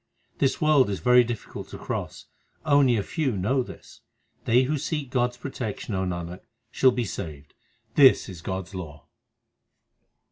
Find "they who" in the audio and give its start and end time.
4.45-4.79